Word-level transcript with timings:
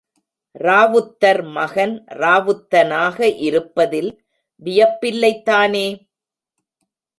ராவுத்தர் 0.55 1.41
மகன் 1.57 1.93
ராவுத்தனாக 2.21 3.17
இருப்பதில் 3.47 4.11
வியப்பில்லைதானே! 4.61 5.87